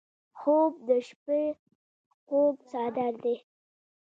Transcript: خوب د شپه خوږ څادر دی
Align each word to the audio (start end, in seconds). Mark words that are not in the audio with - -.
خوب 0.39 0.73
د 0.87 0.89
شپه 1.07 1.41
خوږ 2.25 2.55
څادر 2.69 3.13
دی 3.23 3.35